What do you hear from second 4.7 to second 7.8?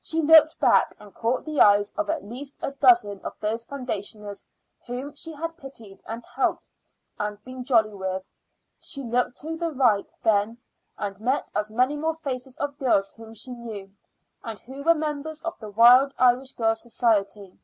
whom she had pitied and helped and been